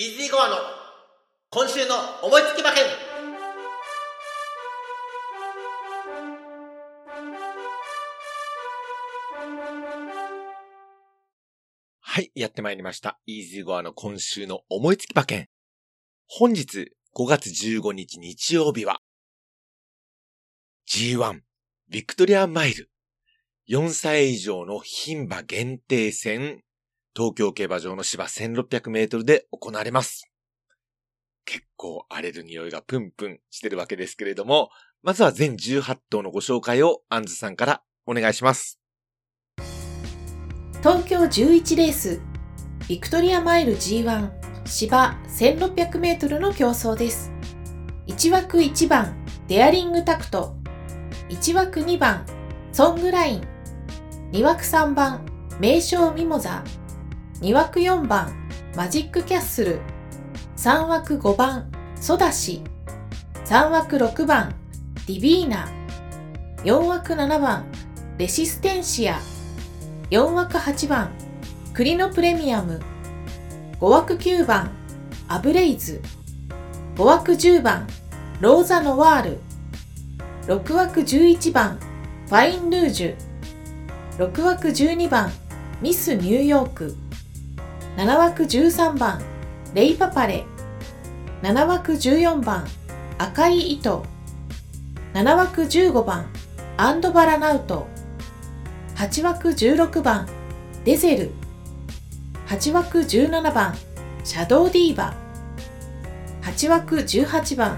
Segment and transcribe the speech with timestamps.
[0.00, 0.56] イージーゴアの
[1.50, 2.84] 今週の思いつき馬券
[12.00, 13.20] はい、やってまいりました。
[13.26, 15.48] イージーゴアの今週の思いつき馬券。
[16.26, 19.02] 本日5月15日日曜日は
[20.90, 21.40] G1
[21.90, 22.88] ビクトリアマイル
[23.68, 26.62] 4歳以上の牝馬限定戦
[27.16, 30.30] 東京競馬場の芝1600メートルで行われます。
[31.44, 34.70] 結構荒れる匂いがプンプンしてるわけですけれども、
[35.02, 38.80] まずは全18頭のご紹介をアンズさんからお願いします。
[40.82, 42.22] 東京11レース
[42.88, 44.30] ビクトリアマイル G1
[44.64, 47.30] 芝 1600m の競争です
[48.06, 49.14] 1枠1番
[49.46, 50.56] デアリングタクト
[51.28, 52.24] 1枠2番
[52.72, 53.42] ソングライン
[54.32, 55.26] 2枠3番
[55.60, 56.64] 名称ミモザ
[57.40, 58.30] 2枠4番
[58.76, 59.80] マジックキャッスル。
[60.58, 62.62] 3枠5番ソダシ。
[63.46, 64.54] 3枠6番
[65.06, 65.66] ディビーナ。
[66.64, 67.64] 4枠7番
[68.18, 69.18] レシステンシア。
[70.10, 71.12] 4枠8番
[71.72, 72.78] クリノプレミアム。
[73.80, 74.70] 5枠9番
[75.26, 76.02] アブレイズ。
[76.96, 77.86] 5枠10番
[78.42, 79.38] ローザノワール。
[80.46, 81.80] 6枠11番
[82.26, 84.28] ファインルージュ。
[84.28, 85.32] 6枠12番
[85.80, 86.94] ミスニューヨーク。
[88.00, 89.20] 7枠13番
[89.74, 90.46] レイパパレ。
[91.42, 92.66] 7枠14番
[93.18, 94.06] 赤い糸。
[95.12, 96.24] 7枠15番
[96.78, 97.88] アンドバラナウト。
[98.96, 100.26] 8枠16番
[100.82, 101.30] デゼル。
[102.46, 103.74] 8枠17番
[104.24, 105.12] シャドウディーバ。
[106.40, 107.76] 8枠18番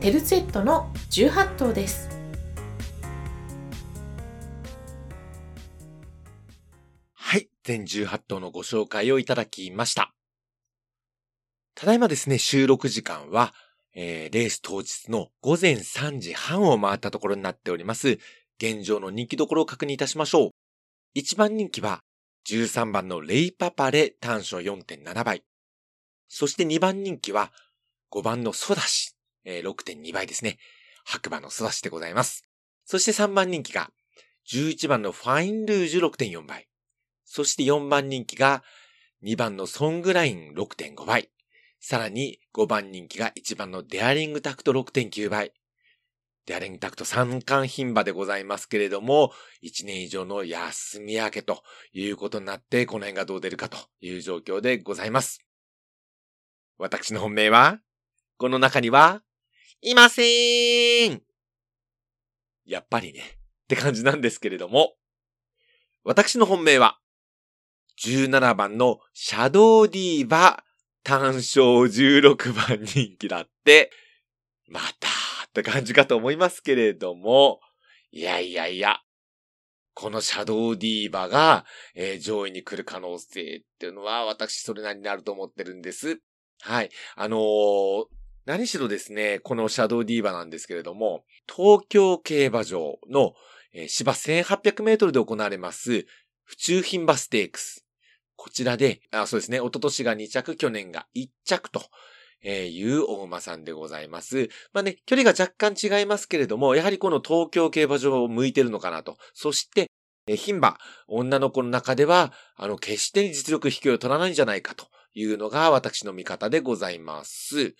[0.00, 2.07] テルツェットの18頭です。
[7.68, 10.14] 全18頭のご紹介をいただきました。
[11.74, 13.52] ただいまですね、収録時間は、
[13.94, 18.18] えー、レース当日の午前3時半を回ったところになっております。
[18.58, 20.50] 現状の人気どころを確認いたしましょう。
[21.18, 22.00] 1番人気は、
[22.46, 25.44] 13番のレイパパレ単勝4.7倍。
[26.26, 27.52] そして2番人気は、
[28.10, 29.14] 5番のソダシ、
[29.44, 30.56] えー、6.2倍ですね。
[31.04, 32.44] 白馬のソダシでございます。
[32.86, 33.90] そして3番人気が、
[34.50, 36.67] 11番のファインルージュ6.4倍。
[37.30, 38.64] そして4番人気が
[39.22, 41.30] 2番のソングライン6.5倍。
[41.78, 45.52] さらに5番人気が1番のデアリングタクト6.9倍。
[46.46, 51.62] デアリングタクト三冠牝馬でございますけれども、1年以上の休み明けと
[51.92, 55.44] いうことになって、この辺がどう出るかという状況でございます。
[56.78, 57.78] 私の本命は、
[58.38, 59.22] この中には、
[59.82, 61.22] いませーん
[62.64, 64.94] やっぱりね、って感じなんですけれども、
[66.04, 66.98] 私の本命は、
[68.04, 70.62] 17番のシャドウディーバ
[71.02, 73.90] 単勝16番人気だって、
[74.68, 75.08] また
[75.46, 77.60] って感じかと思いますけれども、
[78.10, 78.98] いやいやいや、
[79.94, 81.64] このシャドウディーバが、
[81.96, 86.20] えー上位に来る可能性っていうのは私それなりにあると思ってるんです。
[86.60, 86.90] はい。
[87.16, 88.04] あのー
[88.44, 93.34] 何しろですね、このシャドウディーバなんですけれども、東京競馬場の、
[93.74, 96.06] えー芝1800メートルで行われます、
[96.44, 97.87] 府中牝馬ステークス。
[98.38, 101.82] こちらで、あ、そうですね、一昨年が2着、去年が1着と。
[102.40, 104.48] えーいう大馬さんでございます。
[104.72, 109.18] まあね、距離が若干違いますけれども、やはりこの東京競馬場を向いてるのかなと。
[109.34, 109.90] そして、
[110.28, 110.78] えー牝馬、
[111.08, 117.74] 女の子の中では、あの、決して実力引きを取らないんじゃないかというのが私の見方でございます。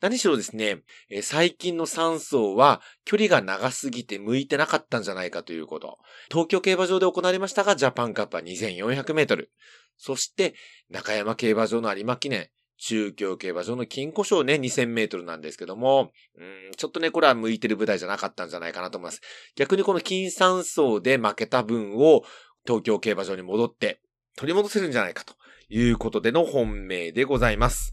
[0.00, 5.98] 何しろですね、え最近の3走は距離が長すぎて向いてなかったんじゃないかということ。
[6.30, 9.52] 東京競馬場で行われましたが、ジャパンカップは2400メートル。
[10.00, 10.54] そして、
[10.88, 16.10] 中山競馬場の有馬記念、中京競馬場の金庫賞ね、2000メートルなんですけども、
[16.78, 19.20] ちょっとね、これは向いてる舞台じゃなかったんじゃないかなと思います。
[19.56, 22.22] 逆にこの金三走で負けた分を
[22.64, 24.00] 東京競馬場に戻って
[24.36, 25.34] 取り戻せるんじゃないかと
[25.68, 27.92] いうことでの本命でございます。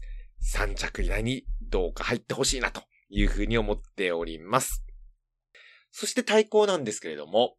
[0.54, 4.82] 3着以内にどうか入ってほしいなというふうに思っております。
[5.90, 7.56] そして対抗なんですけれども、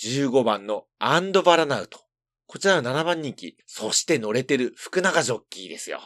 [0.00, 2.01] 15番のアンドバラナウト。
[2.52, 3.56] こちらは7番人気。
[3.64, 6.02] そして乗れてる福永ジョッキーですよ。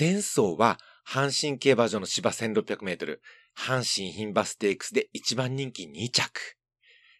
[0.00, 3.20] 前走は阪神競馬場の芝1600メートル。
[3.54, 6.56] 阪神牝馬ステークスで1番人気2着。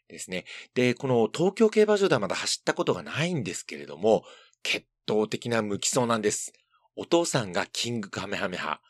[0.09, 0.47] ですね。
[0.73, 4.25] で、この東京競馬場ではまだ走ったことがないんですけれども、
[4.63, 6.55] 決闘的な向きそうなんです。
[6.97, 8.81] お父さんがキングカメハメハ。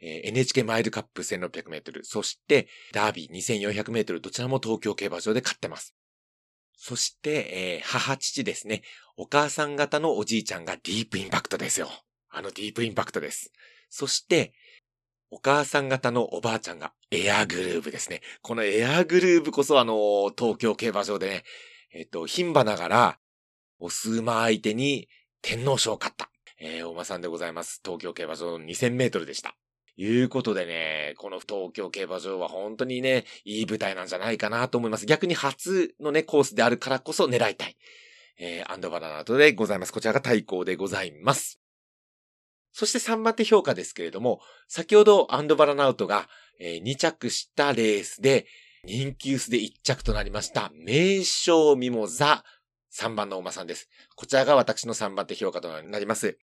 [0.00, 5.94] えー NHK マイルカップ1600メートル、そしてダービー2400メートル、どちらも東京競馬場で勝ってます。
[6.82, 8.80] そして、えー母父ですね。
[9.18, 11.90] お母さん方のおじいちゃんがディープインパクトですよ。
[12.30, 13.52] あのディープインパクトです。
[13.90, 14.54] そして、
[15.30, 18.22] お母さん方のおばあちゃんがエアグルーブですね。
[18.40, 21.44] このエアグルーブこそあの、東京競馬場でね、
[21.92, 23.18] えっと、牝馬ながら、
[23.78, 25.10] オス馬相手に
[25.42, 26.30] 天皇賞を勝った。
[26.58, 27.82] えー、お馬さんでございます。
[27.84, 29.54] 東京競馬場の2000メートルでした。
[30.02, 35.04] いうことでね、この東京競馬場は本当にね、いい舞台なんじゃないかなと思います。
[35.04, 37.76] 逆に初のね、コースであるからこそ狙いたい。
[38.38, 39.92] えー、アンドバラナートでございます。
[39.92, 41.60] こちらが対抗でございます。
[42.72, 48.46] そして3番手評価ですけれども、先ほどアンドバラナウトが、えー2着したレースで、
[48.84, 52.42] 人気薄で1着となりました、名称ミモザ
[52.94, 53.90] 3番のお馬さんです。
[54.16, 56.38] こちらが私の3番手評価となります。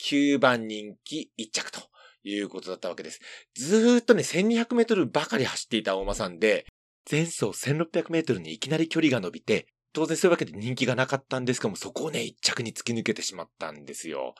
[0.00, 1.80] 9番人気1着と
[2.24, 3.20] いうことだったわけです。
[3.54, 6.66] ずーっとね、1200メートルばかり走っていた大間さんで、
[7.10, 14.34] 前走1600メートルにいきなり距離が伸びて、当然そういうわけで人気がなかったんですけども、そこをね、一着に突き抜けてしまったんですよ。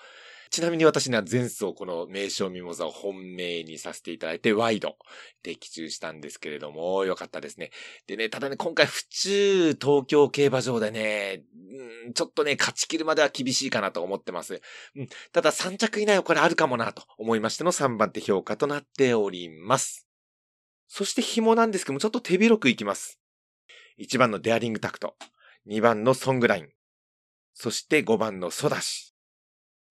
[0.55, 4.95] ちなみに私には前走この名称ミモザを本命にさせていただいてワイド
[5.43, 7.73] 的中したんですけれども、よかったですね。
[8.07, 11.43] でね、ただね、今回府中東京競馬場でね、
[12.07, 14.63] うんちょっとね、勝ち切るまでは厳しいかなと思ってます。
[14.95, 20.07] うん、ただ3着以内はこれあるかもなと思いましての3番手評価となっております。
[20.87, 23.19] そして紐なんですけども、ちょっと手広くいきます。
[23.99, 25.17] 1番のデアリングタクト、
[25.69, 26.69] 2番のソングライン、
[27.55, 29.14] そして5番のソダシ、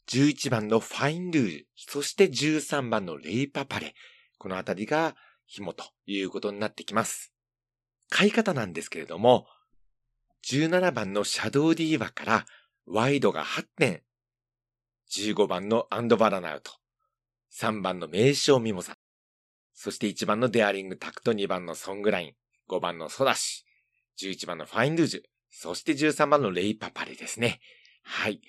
[0.09, 3.93] 11番のファインルージュ、そして13番のレイパパレ。
[4.37, 5.15] このあたりが
[5.45, 7.33] 紐ということになってきます。
[8.09, 9.47] 買い方なんですけれども、
[10.45, 12.45] 17番のシャドウディーバから
[12.85, 14.03] ワイドが8点、
[15.11, 16.71] 15番のアンドバラナウト、
[17.53, 18.97] 3番の名称ミモザ、
[19.73, 22.33] そして1番のデアリングタクト、2番のソングライン、
[22.69, 23.65] 5番のソダシ、
[24.19, 27.61] 11番のファインルージュ、そして13番のレイパパレですね。
[28.03, 28.41] はい。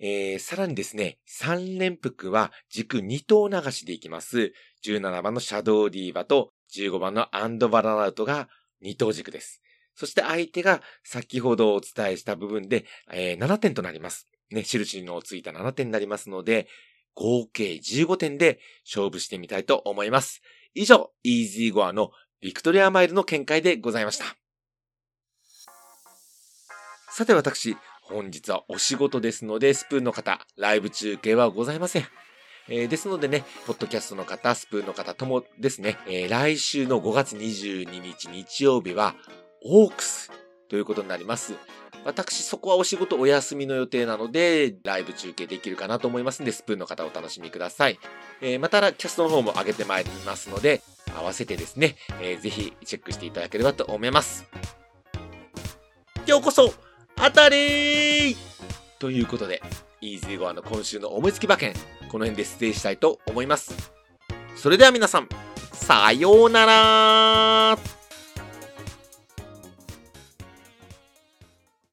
[0.00, 4.52] えー、さらにですね、3連複は軸2頭流しでいきます。
[4.84, 8.48] 17番のシャドウディーバと15番のアンドバラナウトが
[8.82, 9.62] 2頭軸です。
[9.94, 14.28] そして相手が先ほどお伝えした部分で、えー7点となります。
[14.50, 16.66] ね、印のついた7点になりますので、
[17.14, 20.42] 合計15点で勝負してみたいと思います。
[20.74, 22.10] 以上、イージーゴアの
[22.40, 24.24] ビクトリアマイルの見解でございました。
[27.10, 27.76] さて私、
[28.12, 32.06] 本日はお仕事ですので、スプーンの方、ライブ中継はございません。
[32.68, 39.14] えーですのでね、ポッドキャストの方、スプーンの方ともですね、えー来週の5月22日日曜日は、
[39.64, 40.30] オークス
[40.68, 41.54] ということになります。
[42.04, 47.98] 私、そこはお仕事お休みの予定なので、ライブ中継できるかなと思いますんで、スプーンの方お楽しみください。
[48.42, 50.82] えーまた、キャストの方も上げてまいりますので、
[51.16, 54.44] 合わせてですね、えーぜひチェックしていただければと思います。
[56.26, 56.72] ようこそ、
[57.24, 58.36] 当たりー
[58.98, 59.62] ということで、
[60.00, 61.72] イージーゴアの今週の思いつき馬券、
[62.10, 63.92] この辺で失礼したいと思います。
[64.56, 65.28] それでは皆さん、
[65.72, 67.78] さようなら